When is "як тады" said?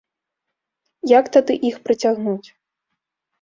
1.19-1.53